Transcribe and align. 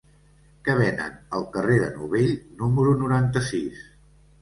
Què 0.67 0.73
venen 0.79 1.19
al 1.41 1.45
carrer 1.57 1.77
de 1.85 1.91
Novell 1.99 2.35
número 2.65 2.99
noranta-sis? 3.07 3.89